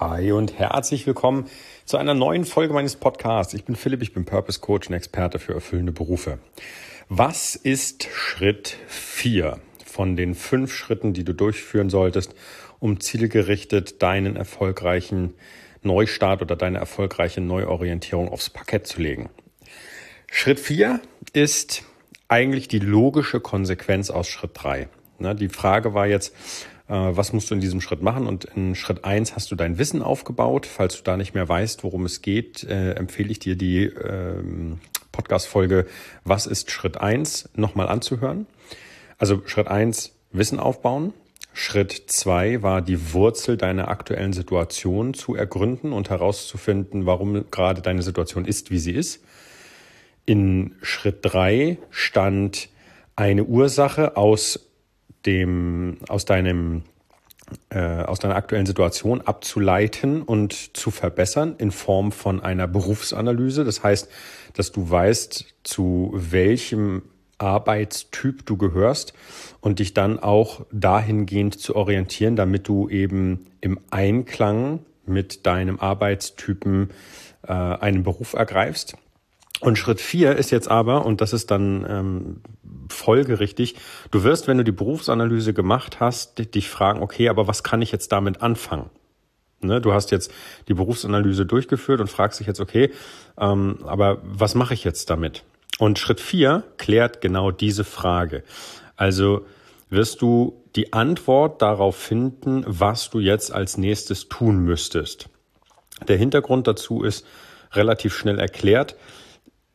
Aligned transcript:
Hi 0.00 0.32
und 0.32 0.58
herzlich 0.58 1.06
willkommen 1.06 1.44
zu 1.84 1.98
einer 1.98 2.14
neuen 2.14 2.46
Folge 2.46 2.72
meines 2.72 2.96
Podcasts. 2.96 3.52
Ich 3.52 3.66
bin 3.66 3.76
Philipp, 3.76 4.00
ich 4.00 4.14
bin 4.14 4.24
Purpose 4.24 4.58
Coach 4.58 4.88
und 4.88 4.94
Experte 4.94 5.38
für 5.38 5.52
erfüllende 5.52 5.92
Berufe. 5.92 6.38
Was 7.10 7.54
ist 7.54 8.08
Schritt 8.10 8.78
4 8.86 9.60
von 9.84 10.16
den 10.16 10.34
fünf 10.34 10.72
Schritten, 10.72 11.12
die 11.12 11.22
du 11.22 11.34
durchführen 11.34 11.90
solltest, 11.90 12.34
um 12.78 12.98
zielgerichtet 12.98 14.00
deinen 14.00 14.36
erfolgreichen 14.36 15.34
Neustart 15.82 16.40
oder 16.40 16.56
deine 16.56 16.78
erfolgreiche 16.78 17.42
Neuorientierung 17.42 18.30
aufs 18.30 18.48
Parkett 18.48 18.86
zu 18.86 19.02
legen? 19.02 19.28
Schritt 20.30 20.60
4 20.60 20.98
ist 21.34 21.82
eigentlich 22.26 22.68
die 22.68 22.78
logische 22.78 23.40
Konsequenz 23.40 24.08
aus 24.08 24.28
Schritt 24.28 24.52
3. 24.54 24.88
Die 25.34 25.50
Frage 25.50 25.92
war 25.92 26.06
jetzt, 26.06 26.34
was 26.90 27.32
musst 27.32 27.50
du 27.50 27.54
in 27.54 27.60
diesem 27.60 27.80
Schritt 27.80 28.02
machen? 28.02 28.26
Und 28.26 28.44
in 28.44 28.74
Schritt 28.74 29.04
eins 29.04 29.34
hast 29.34 29.50
du 29.50 29.56
dein 29.56 29.78
Wissen 29.78 30.02
aufgebaut. 30.02 30.66
Falls 30.66 30.96
du 30.96 31.02
da 31.02 31.16
nicht 31.16 31.34
mehr 31.34 31.48
weißt, 31.48 31.84
worum 31.84 32.04
es 32.04 32.20
geht, 32.20 32.64
äh, 32.64 32.92
empfehle 32.92 33.30
ich 33.30 33.38
dir 33.38 33.56
die 33.56 33.84
ähm, 33.84 34.80
Podcast-Folge 35.12 35.86
Was 36.24 36.46
ist 36.46 36.70
Schritt 36.70 36.96
eins 37.00 37.48
nochmal 37.54 37.88
anzuhören. 37.88 38.46
Also 39.18 39.42
Schritt 39.46 39.68
eins 39.68 40.16
Wissen 40.32 40.58
aufbauen. 40.58 41.12
Schritt 41.52 42.04
zwei 42.06 42.62
war 42.62 42.80
die 42.80 43.12
Wurzel 43.12 43.56
deiner 43.56 43.88
aktuellen 43.88 44.32
Situation 44.32 45.14
zu 45.14 45.34
ergründen 45.34 45.92
und 45.92 46.10
herauszufinden, 46.10 47.06
warum 47.06 47.50
gerade 47.50 47.82
deine 47.82 48.02
Situation 48.02 48.44
ist, 48.44 48.70
wie 48.70 48.78
sie 48.78 48.92
ist. 48.92 49.22
In 50.26 50.76
Schritt 50.82 51.18
drei 51.22 51.78
stand 51.90 52.68
eine 53.16 53.44
Ursache 53.44 54.16
aus 54.16 54.69
dem, 55.26 55.98
aus 56.08 56.24
deinem, 56.24 56.82
äh, 57.70 57.78
aus 57.78 58.18
deiner 58.18 58.36
aktuellen 58.36 58.66
Situation 58.66 59.20
abzuleiten 59.20 60.22
und 60.22 60.76
zu 60.76 60.90
verbessern 60.90 61.54
in 61.58 61.70
Form 61.70 62.12
von 62.12 62.40
einer 62.40 62.66
Berufsanalyse. 62.66 63.64
Das 63.64 63.82
heißt, 63.82 64.08
dass 64.54 64.72
du 64.72 64.88
weißt, 64.90 65.46
zu 65.62 66.12
welchem 66.14 67.02
Arbeitstyp 67.38 68.44
du 68.46 68.56
gehörst 68.56 69.14
und 69.60 69.78
dich 69.78 69.94
dann 69.94 70.18
auch 70.18 70.66
dahingehend 70.72 71.58
zu 71.58 71.74
orientieren, 71.74 72.36
damit 72.36 72.68
du 72.68 72.88
eben 72.88 73.46
im 73.60 73.80
Einklang 73.90 74.80
mit 75.06 75.46
deinem 75.46 75.80
Arbeitstypen 75.80 76.90
äh, 77.46 77.52
einen 77.52 78.02
Beruf 78.02 78.34
ergreifst. 78.34 78.96
Und 79.60 79.76
Schritt 79.76 80.00
vier 80.00 80.36
ist 80.36 80.50
jetzt 80.50 80.68
aber, 80.68 81.04
und 81.04 81.20
das 81.20 81.32
ist 81.32 81.50
dann 81.50 81.86
ähm, 81.88 82.40
folgerichtig, 82.88 83.76
du 84.10 84.24
wirst, 84.24 84.48
wenn 84.48 84.56
du 84.58 84.64
die 84.64 84.72
Berufsanalyse 84.72 85.52
gemacht 85.52 86.00
hast, 86.00 86.54
dich 86.54 86.68
fragen, 86.68 87.02
okay, 87.02 87.28
aber 87.28 87.46
was 87.46 87.62
kann 87.62 87.82
ich 87.82 87.92
jetzt 87.92 88.10
damit 88.10 88.42
anfangen? 88.42 88.90
Ne, 89.62 89.78
du 89.82 89.92
hast 89.92 90.10
jetzt 90.10 90.32
die 90.68 90.74
Berufsanalyse 90.74 91.44
durchgeführt 91.44 92.00
und 92.00 92.08
fragst 92.08 92.40
dich 92.40 92.46
jetzt, 92.46 92.60
okay, 92.60 92.90
ähm, 93.38 93.80
aber 93.84 94.22
was 94.22 94.54
mache 94.54 94.72
ich 94.72 94.84
jetzt 94.84 95.10
damit? 95.10 95.44
Und 95.78 95.98
Schritt 95.98 96.20
vier 96.20 96.64
klärt 96.78 97.20
genau 97.20 97.50
diese 97.50 97.84
Frage. 97.84 98.42
Also 98.96 99.44
wirst 99.90 100.22
du 100.22 100.62
die 100.76 100.94
Antwort 100.94 101.60
darauf 101.60 101.96
finden, 101.96 102.64
was 102.66 103.10
du 103.10 103.18
jetzt 103.18 103.52
als 103.52 103.76
nächstes 103.76 104.28
tun 104.28 104.60
müsstest. 104.60 105.28
Der 106.08 106.16
Hintergrund 106.16 106.66
dazu 106.66 107.02
ist 107.02 107.26
relativ 107.72 108.16
schnell 108.16 108.38
erklärt 108.38 108.96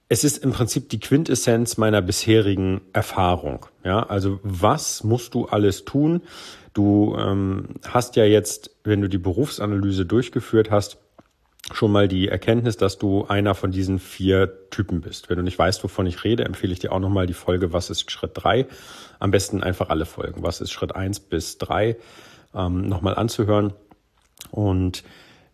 es 0.08 0.24
ist 0.24 0.44
im 0.44 0.52
Prinzip 0.52 0.90
die 0.90 1.00
Quintessenz 1.00 1.78
meiner 1.78 2.02
bisherigen 2.02 2.82
Erfahrung. 2.94 3.66
Ja, 3.84 4.04
also 4.04 4.40
was 4.44 5.04
musst 5.04 5.34
du 5.34 5.46
alles 5.46 5.86
tun? 5.86 6.22
Du 6.74 7.16
ähm, 7.18 7.76
hast 7.88 8.16
ja 8.16 8.26
jetzt, 8.26 8.72
wenn 8.84 9.02
du 9.02 9.10
die 9.10 9.18
Berufsanalyse 9.18 10.06
durchgeführt 10.06 10.70
hast, 10.70 10.98
schon 11.72 11.92
mal 11.92 12.08
die 12.08 12.28
Erkenntnis, 12.28 12.78
dass 12.78 13.00
du 13.00 13.26
einer 13.26 13.56
von 13.56 13.72
diesen 13.72 13.98
vier 13.98 14.70
Typen 14.70 15.02
bist. 15.02 15.30
Wenn 15.30 15.38
du 15.38 15.44
nicht 15.44 15.58
weißt, 15.58 15.84
wovon 15.84 16.06
ich 16.06 16.24
rede, 16.24 16.46
empfehle 16.46 16.74
ich 16.74 16.80
dir 16.80 16.92
auch 16.92 17.00
nochmal 17.00 17.26
die 17.26 17.34
Folge 17.34 17.74
Was 17.74 17.90
ist 17.90 18.12
Schritt 18.12 18.32
drei? 18.36 18.68
Am 19.18 19.32
besten 19.32 19.64
einfach 19.64 19.90
alle 19.90 20.06
Folgen. 20.06 20.44
Was 20.44 20.62
ist 20.62 20.72
Schritt 20.72 20.96
eins 20.96 21.20
bis 21.20 21.58
drei? 21.58 21.98
Ähm, 22.54 22.88
nochmal 22.88 23.16
anzuhören. 23.16 23.74
Und 24.52 25.04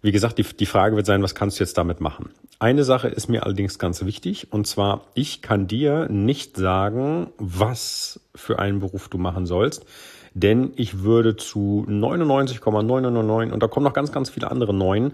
wie 0.02 0.12
gesagt, 0.12 0.38
die, 0.38 0.44
die 0.44 0.66
Frage 0.66 0.96
wird 0.96 1.06
sein, 1.06 1.22
was 1.22 1.36
kannst 1.36 1.60
du 1.60 1.64
jetzt 1.64 1.78
damit 1.78 2.02
machen? 2.02 2.30
Eine 2.60 2.84
Sache 2.84 3.08
ist 3.08 3.28
mir 3.28 3.44
allerdings 3.44 3.80
ganz 3.80 4.04
wichtig, 4.06 4.52
und 4.52 4.68
zwar, 4.68 5.06
ich 5.14 5.42
kann 5.42 5.68
dir 5.68 6.08
nicht 6.10 6.58
sagen, 6.58 7.32
was 7.38 8.20
für 8.36 8.60
einen 8.60 8.80
Beruf 8.80 9.10
du 9.10 9.18
machen 9.18 9.46
sollst, 9.46 9.86
denn 10.34 10.74
ich 10.76 11.04
würde 11.04 11.36
zu 11.36 11.86
99,999, 11.88 13.54
und 13.54 13.62
da 13.62 13.68
kommen 13.68 13.84
noch 13.84 13.94
ganz, 13.94 14.12
ganz 14.12 14.30
viele 14.30 14.50
andere 14.50 14.74
9 14.74 15.14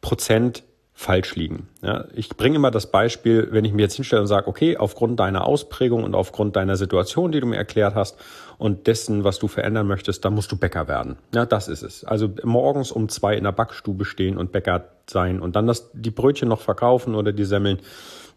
Prozent 0.00 0.64
falsch 0.96 1.34
liegen. 1.34 1.68
Ja, 1.82 2.04
ich 2.14 2.28
bringe 2.30 2.56
immer 2.56 2.70
das 2.70 2.90
Beispiel, 2.90 3.48
wenn 3.50 3.64
ich 3.64 3.72
mir 3.72 3.82
jetzt 3.82 3.96
hinstelle 3.96 4.22
und 4.22 4.28
sage, 4.28 4.46
okay, 4.46 4.76
aufgrund 4.76 5.18
deiner 5.18 5.44
Ausprägung 5.44 6.04
und 6.04 6.14
aufgrund 6.14 6.54
deiner 6.54 6.76
Situation, 6.76 7.32
die 7.32 7.40
du 7.40 7.46
mir 7.46 7.56
erklärt 7.56 7.96
hast 7.96 8.16
und 8.58 8.86
dessen, 8.86 9.24
was 9.24 9.40
du 9.40 9.48
verändern 9.48 9.88
möchtest, 9.88 10.24
dann 10.24 10.34
musst 10.34 10.52
du 10.52 10.56
Bäcker 10.56 10.86
werden. 10.86 11.16
Ja, 11.34 11.46
das 11.46 11.66
ist 11.66 11.82
es. 11.82 12.04
Also 12.04 12.30
morgens 12.44 12.92
um 12.92 13.08
zwei 13.08 13.36
in 13.36 13.42
der 13.42 13.52
Backstube 13.52 14.04
stehen 14.04 14.38
und 14.38 14.52
Bäcker 14.52 14.88
sein 15.10 15.40
und 15.40 15.56
dann 15.56 15.66
das, 15.66 15.90
die 15.92 16.12
Brötchen 16.12 16.48
noch 16.48 16.60
verkaufen 16.60 17.16
oder 17.16 17.32
die 17.32 17.44
Semmeln. 17.44 17.80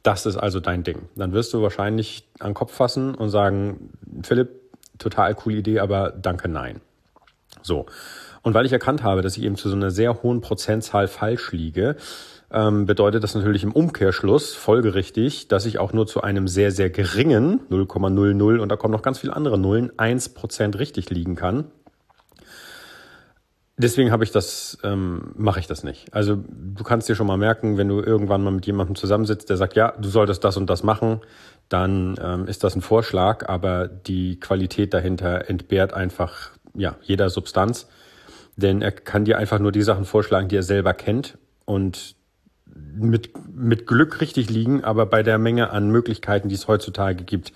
Das 0.01 0.25
ist 0.25 0.37
also 0.37 0.59
dein 0.59 0.83
Ding. 0.83 1.09
Dann 1.15 1.33
wirst 1.33 1.53
du 1.53 1.61
wahrscheinlich 1.61 2.27
an 2.39 2.49
den 2.49 2.53
Kopf 2.55 2.73
fassen 2.73 3.13
und 3.13 3.29
sagen, 3.29 3.91
Philipp, 4.23 4.49
total 4.97 5.35
coole 5.35 5.57
Idee, 5.57 5.79
aber 5.79 6.09
danke, 6.09 6.47
nein. 6.47 6.81
So. 7.61 7.85
Und 8.47 8.53
weil 8.53 8.65
ich 8.65 8.71
erkannt 8.71 9.03
habe, 9.03 9.21
dass 9.21 9.35
ich 9.35 9.43
eben 9.43 9.57
zu 9.57 9.67
so 9.67 9.75
einer 9.75 9.91
sehr 9.91 10.23
hohen 10.23 10.39
Prozentzahl 10.39 11.09
falsch 11.09 11.51
liege, 11.51 11.97
ähm, 12.49 12.85
bedeutet 12.85 13.21
das 13.21 13.35
natürlich 13.35 13.65
im 13.65 13.73
Umkehrschluss 13.73 14.53
folgerichtig, 14.53 15.49
dass 15.49 15.65
ich 15.65 15.79
auch 15.79 15.91
nur 15.91 16.07
zu 16.07 16.21
einem 16.21 16.47
sehr, 16.47 16.71
sehr 16.71 16.89
geringen 16.89 17.59
0,00 17.69 18.59
und 18.59 18.69
da 18.69 18.77
kommen 18.77 18.93
noch 18.93 19.01
ganz 19.01 19.19
viele 19.19 19.35
andere 19.35 19.57
Nullen, 19.57 19.91
1% 19.97 20.79
richtig 20.79 21.09
liegen 21.09 21.35
kann. 21.35 21.65
Deswegen 23.75 24.13
habe 24.13 24.23
ich 24.23 24.31
das, 24.31 24.77
ähm, 24.81 25.33
mache 25.35 25.59
ich 25.59 25.67
das 25.67 25.83
nicht. 25.83 26.13
Also 26.13 26.37
du 26.47 26.85
kannst 26.85 27.09
dir 27.09 27.15
schon 27.15 27.27
mal 27.27 27.35
merken, 27.35 27.77
wenn 27.77 27.89
du 27.89 27.99
irgendwann 27.99 28.45
mal 28.45 28.51
mit 28.51 28.65
jemandem 28.65 28.95
zusammensitzt, 28.95 29.49
der 29.49 29.57
sagt, 29.57 29.75
ja, 29.75 29.91
du 29.99 30.07
solltest 30.07 30.45
das 30.45 30.55
und 30.55 30.69
das 30.69 30.83
machen, 30.83 31.19
dann 31.67 32.15
ähm, 32.23 32.47
ist 32.47 32.63
das 32.63 32.77
ein 32.77 32.81
Vorschlag, 32.81 33.49
aber 33.49 33.89
die 33.89 34.39
Qualität 34.39 34.93
dahinter 34.93 35.49
entbehrt 35.49 35.93
einfach 35.93 36.51
ja 36.75 36.95
jeder 37.01 37.29
Substanz, 37.29 37.87
denn 38.57 38.81
er 38.81 38.91
kann 38.91 39.23
dir 39.23 39.37
einfach 39.37 39.59
nur 39.59 39.71
die 39.71 39.83
Sachen 39.83 40.05
vorschlagen, 40.05 40.49
die 40.49 40.57
er 40.57 40.63
selber 40.63 40.93
kennt 40.93 41.37
und 41.65 42.15
mit, 42.65 43.31
mit 43.55 43.87
Glück 43.87 44.19
richtig 44.19 44.49
liegen, 44.49 44.83
aber 44.83 45.05
bei 45.05 45.23
der 45.23 45.37
Menge 45.37 45.69
an 45.69 45.89
Möglichkeiten, 45.89 46.49
die 46.49 46.55
es 46.55 46.67
heutzutage 46.67 47.23
gibt, 47.23 47.53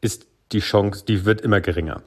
ist 0.00 0.26
die 0.52 0.60
Chance, 0.60 1.04
die 1.06 1.24
wird 1.24 1.42
immer 1.42 1.60
geringer. 1.60 2.02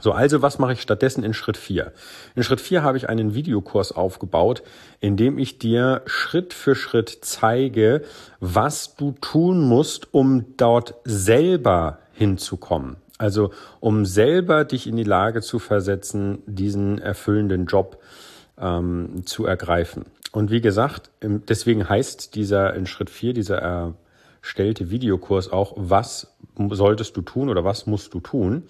So, 0.00 0.12
also 0.12 0.40
was 0.42 0.58
mache 0.58 0.72
ich 0.72 0.82
stattdessen 0.82 1.22
in 1.22 1.34
Schritt 1.34 1.56
4? 1.56 1.92
In 2.34 2.42
Schritt 2.42 2.60
4 2.60 2.82
habe 2.82 2.96
ich 2.96 3.08
einen 3.08 3.34
Videokurs 3.34 3.92
aufgebaut, 3.92 4.62
in 5.00 5.16
dem 5.16 5.38
ich 5.38 5.58
dir 5.58 6.02
Schritt 6.06 6.54
für 6.54 6.74
Schritt 6.74 7.18
zeige, 7.22 8.02
was 8.40 8.96
du 8.96 9.12
tun 9.20 9.60
musst, 9.60 10.12
um 10.14 10.56
dort 10.56 10.94
selber 11.04 11.98
hinzukommen. 12.12 12.96
Also 13.18 13.50
um 13.80 14.04
selber 14.04 14.64
dich 14.64 14.86
in 14.86 14.96
die 14.96 15.04
Lage 15.04 15.42
zu 15.42 15.58
versetzen, 15.58 16.42
diesen 16.46 16.98
erfüllenden 16.98 17.66
Job 17.66 18.02
ähm, 18.58 19.22
zu 19.24 19.46
ergreifen. 19.46 20.06
Und 20.32 20.50
wie 20.50 20.60
gesagt, 20.60 21.10
deswegen 21.20 21.88
heißt 21.88 22.34
dieser 22.34 22.74
in 22.74 22.86
Schritt 22.86 23.10
4, 23.10 23.34
dieser 23.34 23.94
erstellte 24.40 24.90
Videokurs 24.90 25.52
auch, 25.52 25.74
was 25.76 26.34
solltest 26.70 27.16
du 27.16 27.22
tun 27.22 27.48
oder 27.48 27.64
was 27.64 27.86
musst 27.86 28.14
du 28.14 28.20
tun? 28.20 28.64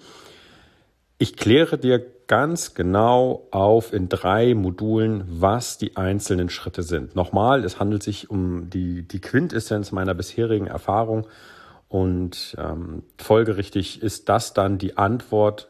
Ich 1.17 1.37
kläre 1.37 1.77
dir 1.77 2.05
ganz 2.27 2.73
genau 2.73 3.47
auf 3.51 3.93
in 3.93 4.09
drei 4.09 4.55
Modulen, 4.55 5.23
was 5.27 5.77
die 5.77 5.95
einzelnen 5.95 6.49
Schritte 6.49 6.83
sind. 6.83 7.15
Nochmal, 7.15 7.63
es 7.63 7.79
handelt 7.79 8.03
sich 8.03 8.29
um 8.29 8.69
die, 8.69 9.07
die 9.07 9.21
Quintessenz 9.21 9.91
meiner 9.91 10.13
bisherigen 10.13 10.67
Erfahrung 10.67 11.27
und 11.93 12.55
ähm, 12.57 13.03
folgerichtig 13.19 14.01
ist 14.01 14.27
das 14.27 14.55
dann 14.55 14.79
die 14.79 14.97
Antwort 14.97 15.69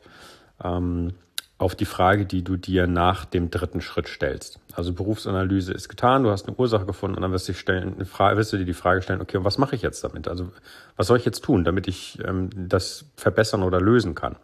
ähm, 0.63 1.15
auf 1.57 1.75
die 1.75 1.83
Frage, 1.83 2.25
die 2.25 2.45
du 2.45 2.55
dir 2.55 2.87
nach 2.87 3.25
dem 3.25 3.51
dritten 3.51 3.81
Schritt 3.81 4.07
stellst. 4.07 4.61
Also 4.71 4.93
Berufsanalyse 4.93 5.73
ist 5.73 5.89
getan, 5.89 6.23
du 6.23 6.31
hast 6.31 6.47
eine 6.47 6.55
Ursache 6.55 6.85
gefunden 6.85 7.17
und 7.17 7.23
dann 7.23 7.33
wirst 7.33 7.49
du, 7.49 7.53
stellen, 7.53 7.99
wirst 7.99 8.53
du 8.53 8.57
dir 8.57 8.63
die 8.63 8.73
Frage 8.73 9.01
stellen, 9.01 9.19
okay, 9.19 9.39
was 9.41 9.57
mache 9.57 9.75
ich 9.75 9.81
jetzt 9.81 10.01
damit? 10.05 10.29
Also 10.29 10.49
was 10.95 11.07
soll 11.07 11.17
ich 11.17 11.25
jetzt 11.25 11.43
tun, 11.43 11.65
damit 11.65 11.89
ich 11.89 12.17
ähm, 12.23 12.49
das 12.55 13.03
verbessern 13.17 13.61
oder 13.61 13.81
lösen 13.81 14.15
kann? 14.15 14.37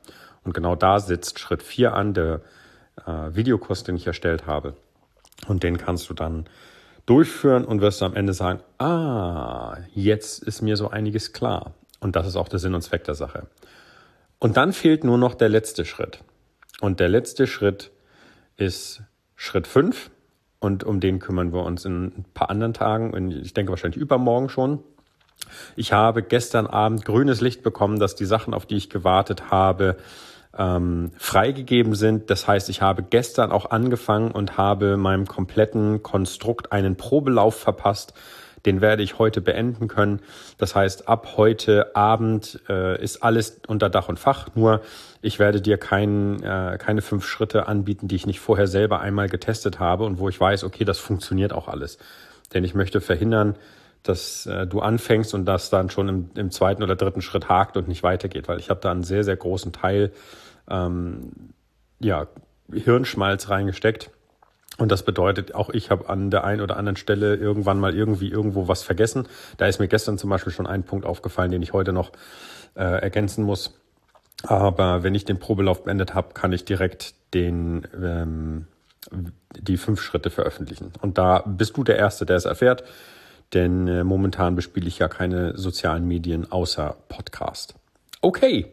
Und 0.43 0.53
genau 0.53 0.75
da 0.75 0.99
sitzt 0.99 1.39
Schritt 1.39 1.63
4 1.63 1.93
an, 1.93 2.13
der 2.13 2.41
äh, 3.07 3.33
Videokurs, 3.35 3.83
den 3.83 3.95
ich 3.95 4.05
erstellt 4.05 4.47
habe. 4.47 4.73
Und 5.47 5.63
den 5.63 5.77
kannst 5.77 6.09
du 6.09 6.13
dann 6.13 6.45
durchführen 7.09 7.65
und 7.65 7.81
wirst 7.81 8.03
am 8.03 8.15
Ende 8.15 8.33
sagen, 8.33 8.59
ah, 8.77 9.77
jetzt 9.95 10.43
ist 10.43 10.61
mir 10.61 10.77
so 10.77 10.89
einiges 10.89 11.33
klar. 11.33 11.73
Und 11.99 12.15
das 12.15 12.27
ist 12.27 12.35
auch 12.35 12.47
der 12.47 12.59
Sinn 12.59 12.75
und 12.75 12.81
Zweck 12.81 13.03
der 13.03 13.15
Sache. 13.15 13.47
Und 14.37 14.57
dann 14.57 14.73
fehlt 14.73 15.03
nur 15.03 15.17
noch 15.17 15.33
der 15.33 15.49
letzte 15.49 15.85
Schritt. 15.85 16.19
Und 16.81 16.99
der 16.99 17.09
letzte 17.09 17.47
Schritt 17.47 17.91
ist 18.57 19.01
Schritt 19.35 19.67
5 19.67 20.11
Und 20.59 20.83
um 20.83 20.99
den 20.99 21.19
kümmern 21.19 21.51
wir 21.51 21.63
uns 21.63 21.83
in 21.83 22.05
ein 22.05 22.25
paar 22.33 22.49
anderen 22.49 22.73
Tagen. 22.73 23.31
Ich 23.31 23.53
denke 23.53 23.71
wahrscheinlich 23.71 23.99
übermorgen 23.99 24.49
schon. 24.49 24.83
Ich 25.75 25.93
habe 25.93 26.21
gestern 26.21 26.67
Abend 26.67 27.05
grünes 27.05 27.41
Licht 27.41 27.63
bekommen, 27.63 27.99
dass 27.99 28.15
die 28.15 28.25
Sachen, 28.25 28.53
auf 28.53 28.65
die 28.65 28.75
ich 28.75 28.89
gewartet 28.89 29.49
habe, 29.49 29.97
ähm, 30.57 31.11
freigegeben 31.17 31.95
sind. 31.95 32.29
Das 32.29 32.47
heißt, 32.47 32.69
ich 32.69 32.81
habe 32.81 33.03
gestern 33.03 33.51
auch 33.51 33.69
angefangen 33.69 34.31
und 34.31 34.57
habe 34.57 34.97
meinem 34.97 35.27
kompletten 35.27 36.01
Konstrukt 36.03 36.71
einen 36.71 36.95
Probelauf 36.95 37.55
verpasst. 37.55 38.13
Den 38.65 38.81
werde 38.81 39.03
ich 39.03 39.19
heute 39.19 39.39
beenden 39.39 39.87
können. 39.87 40.21
Das 40.57 40.75
heißt, 40.75 41.07
ab 41.07 41.37
heute 41.37 41.95
Abend 41.95 42.59
äh, 42.67 43.01
ist 43.01 43.23
alles 43.23 43.61
unter 43.67 43.89
Dach 43.89 44.09
und 44.09 44.19
Fach. 44.19 44.49
Nur 44.53 44.81
ich 45.21 45.39
werde 45.39 45.61
dir 45.61 45.77
kein, 45.77 46.43
äh, 46.43 46.77
keine 46.77 47.01
fünf 47.01 47.25
Schritte 47.25 47.67
anbieten, 47.67 48.09
die 48.09 48.15
ich 48.15 48.25
nicht 48.25 48.41
vorher 48.41 48.67
selber 48.67 48.99
einmal 48.99 49.29
getestet 49.29 49.79
habe 49.79 50.03
und 50.03 50.19
wo 50.19 50.27
ich 50.27 50.39
weiß, 50.39 50.65
okay, 50.65 50.83
das 50.83 50.99
funktioniert 50.99 51.53
auch 51.53 51.69
alles. 51.69 51.99
Denn 52.53 52.63
ich 52.65 52.73
möchte 52.73 52.99
verhindern, 52.99 53.55
dass 54.03 54.45
äh, 54.45 54.65
du 54.65 54.79
anfängst 54.79 55.33
und 55.33 55.45
das 55.45 55.69
dann 55.69 55.89
schon 55.89 56.07
im, 56.07 56.31
im 56.35 56.51
zweiten 56.51 56.83
oder 56.83 56.95
dritten 56.95 57.21
Schritt 57.21 57.49
hakt 57.49 57.77
und 57.77 57.87
nicht 57.87 58.03
weitergeht, 58.03 58.47
weil 58.47 58.59
ich 58.59 58.69
habe 58.69 58.79
da 58.79 58.91
einen 58.91 59.03
sehr, 59.03 59.23
sehr 59.23 59.35
großen 59.35 59.73
Teil 59.73 60.11
ähm, 60.69 61.31
ja, 61.99 62.27
Hirnschmalz 62.71 63.49
reingesteckt. 63.49 64.11
Und 64.77 64.93
das 64.93 65.03
bedeutet, 65.03 65.53
auch 65.55 65.69
ich 65.69 65.91
habe 65.91 66.07
an 66.07 66.31
der 66.31 66.45
einen 66.45 66.61
oder 66.61 66.77
anderen 66.77 66.95
Stelle 66.95 67.35
irgendwann 67.35 67.79
mal 67.79 67.93
irgendwie 67.93 68.29
irgendwo 68.29 68.69
was 68.69 68.83
vergessen. 68.83 69.27
Da 69.57 69.67
ist 69.67 69.79
mir 69.79 69.89
gestern 69.89 70.17
zum 70.17 70.29
Beispiel 70.29 70.53
schon 70.53 70.67
ein 70.67 70.83
Punkt 70.83 71.05
aufgefallen, 71.05 71.51
den 71.51 71.61
ich 71.61 71.73
heute 71.73 71.91
noch 71.91 72.11
äh, 72.75 73.01
ergänzen 73.01 73.43
muss. 73.43 73.77
Aber 74.43 75.03
wenn 75.03 75.15
ich 75.15 75.25
den 75.25 75.37
Probelauf 75.37 75.83
beendet 75.83 76.13
habe, 76.13 76.33
kann 76.33 76.53
ich 76.53 76.63
direkt 76.63 77.13
den 77.33 77.85
ähm, 78.01 78.67
die 79.57 79.77
fünf 79.77 80.01
Schritte 80.01 80.29
veröffentlichen. 80.29 80.93
Und 81.01 81.17
da 81.17 81.39
bist 81.45 81.75
du 81.77 81.83
der 81.83 81.97
Erste, 81.97 82.25
der 82.25 82.37
es 82.37 82.45
erfährt, 82.45 82.83
denn 83.53 83.87
äh, 83.87 84.03
momentan 84.03 84.55
bespiele 84.55 84.87
ich 84.87 84.99
ja 84.99 85.07
keine 85.07 85.57
sozialen 85.57 86.07
Medien 86.07 86.51
außer 86.51 86.95
Podcast. 87.07 87.75
Okay, 88.21 88.71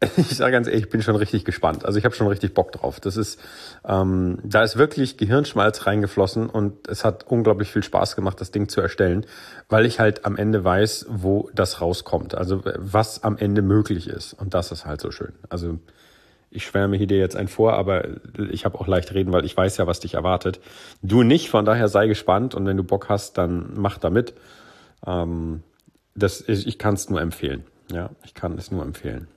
ich 0.16 0.36
sage 0.36 0.52
ganz 0.52 0.68
ehrlich, 0.68 0.84
ich 0.84 0.90
bin 0.90 1.02
schon 1.02 1.16
richtig 1.16 1.44
gespannt. 1.44 1.84
Also 1.84 1.98
ich 1.98 2.04
habe 2.04 2.14
schon 2.14 2.28
richtig 2.28 2.54
Bock 2.54 2.70
drauf. 2.70 3.00
Das 3.00 3.16
ist, 3.16 3.40
ähm, 3.84 4.38
da 4.44 4.62
ist 4.62 4.76
wirklich 4.76 5.16
Gehirnschmalz 5.16 5.86
reingeflossen 5.86 6.48
und 6.48 6.86
es 6.86 7.04
hat 7.04 7.26
unglaublich 7.26 7.72
viel 7.72 7.82
Spaß 7.82 8.14
gemacht, 8.14 8.40
das 8.40 8.52
Ding 8.52 8.68
zu 8.68 8.80
erstellen, 8.80 9.26
weil 9.68 9.86
ich 9.86 9.98
halt 9.98 10.24
am 10.24 10.36
Ende 10.36 10.62
weiß, 10.62 11.06
wo 11.08 11.50
das 11.52 11.80
rauskommt. 11.80 12.36
Also 12.36 12.62
was 12.76 13.24
am 13.24 13.38
Ende 13.38 13.60
möglich 13.60 14.08
ist. 14.08 14.34
Und 14.34 14.54
das 14.54 14.70
ist 14.70 14.86
halt 14.86 15.00
so 15.00 15.10
schön. 15.10 15.32
Also 15.48 15.80
ich 16.50 16.64
schwärme 16.64 16.96
hier 16.96 17.06
dir 17.06 17.18
jetzt 17.18 17.36
ein 17.36 17.48
vor, 17.48 17.74
aber 17.74 18.08
ich 18.50 18.64
habe 18.64 18.80
auch 18.80 18.86
leicht 18.86 19.12
reden, 19.12 19.32
weil 19.32 19.44
ich 19.44 19.56
weiß 19.56 19.76
ja, 19.76 19.86
was 19.86 20.00
dich 20.00 20.14
erwartet. 20.14 20.60
Du 21.02 21.22
nicht, 21.22 21.50
von 21.50 21.64
daher 21.64 21.88
sei 21.88 22.06
gespannt 22.06 22.54
und 22.54 22.66
wenn 22.66 22.76
du 22.76 22.84
Bock 22.84 23.08
hast, 23.08 23.38
dann 23.38 23.72
mach 23.76 23.98
damit. 23.98 24.34
Ähm, 25.06 25.62
das, 26.14 26.40
ich 26.48 26.66
ich 26.66 26.78
kann 26.78 26.94
es 26.94 27.10
nur 27.10 27.20
empfehlen. 27.20 27.64
Ja, 27.92 28.10
ich 28.24 28.34
kann 28.34 28.56
es 28.58 28.70
nur 28.70 28.82
empfehlen. 28.82 29.28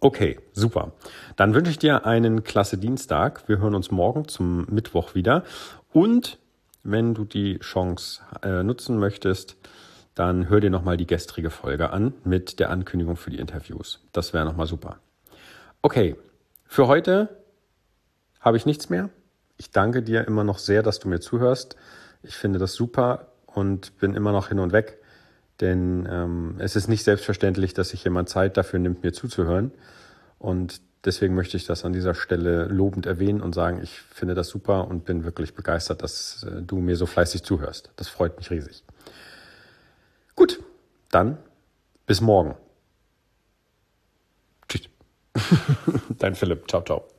Okay, 0.00 0.38
super. 0.52 0.92
Dann 1.36 1.54
wünsche 1.54 1.70
ich 1.70 1.78
dir 1.78 2.04
einen 2.04 2.44
klasse 2.44 2.76
Dienstag. 2.76 3.48
Wir 3.48 3.58
hören 3.58 3.74
uns 3.74 3.90
morgen 3.90 4.28
zum 4.28 4.66
Mittwoch 4.68 5.14
wieder. 5.14 5.44
Und 5.92 6.38
wenn 6.82 7.14
du 7.14 7.24
die 7.24 7.58
Chance 7.60 8.20
äh, 8.42 8.62
nutzen 8.62 8.98
möchtest, 8.98 9.56
dann 10.14 10.48
hör 10.48 10.60
dir 10.60 10.70
nochmal 10.70 10.96
die 10.96 11.06
gestrige 11.06 11.50
Folge 11.50 11.90
an 11.90 12.12
mit 12.22 12.60
der 12.60 12.70
Ankündigung 12.70 13.16
für 13.16 13.30
die 13.30 13.38
Interviews. 13.38 14.04
Das 14.12 14.32
wäre 14.32 14.44
nochmal 14.44 14.66
super. 14.66 14.98
Okay, 15.84 16.16
für 16.64 16.88
heute 16.88 17.28
habe 18.40 18.56
ich 18.56 18.64
nichts 18.64 18.88
mehr. 18.88 19.10
Ich 19.58 19.70
danke 19.70 20.02
dir 20.02 20.26
immer 20.26 20.42
noch 20.42 20.58
sehr, 20.58 20.82
dass 20.82 20.98
du 20.98 21.08
mir 21.08 21.20
zuhörst. 21.20 21.76
Ich 22.22 22.36
finde 22.38 22.58
das 22.58 22.72
super 22.72 23.26
und 23.44 23.98
bin 23.98 24.14
immer 24.14 24.32
noch 24.32 24.48
hin 24.48 24.60
und 24.60 24.72
weg. 24.72 24.98
Denn 25.60 26.08
ähm, 26.10 26.54
es 26.58 26.74
ist 26.74 26.88
nicht 26.88 27.04
selbstverständlich, 27.04 27.74
dass 27.74 27.90
sich 27.90 28.02
jemand 28.02 28.30
Zeit 28.30 28.56
dafür 28.56 28.78
nimmt, 28.78 29.02
mir 29.02 29.12
zuzuhören. 29.12 29.72
Und 30.38 30.80
deswegen 31.04 31.34
möchte 31.34 31.58
ich 31.58 31.66
das 31.66 31.84
an 31.84 31.92
dieser 31.92 32.14
Stelle 32.14 32.64
lobend 32.64 33.04
erwähnen 33.04 33.42
und 33.42 33.54
sagen, 33.54 33.82
ich 33.82 34.00
finde 34.00 34.32
das 34.32 34.48
super 34.48 34.88
und 34.88 35.04
bin 35.04 35.22
wirklich 35.24 35.54
begeistert, 35.54 36.02
dass 36.02 36.44
äh, 36.44 36.62
du 36.62 36.78
mir 36.78 36.96
so 36.96 37.04
fleißig 37.04 37.42
zuhörst. 37.42 37.90
Das 37.96 38.08
freut 38.08 38.38
mich 38.38 38.50
riesig. 38.50 38.84
Gut, 40.34 40.62
dann 41.10 41.36
bis 42.06 42.22
morgen. 42.22 42.56
Dein 46.18 46.34
Philipp. 46.34 46.68
Ciao, 46.68 46.82
ciao. 46.82 47.13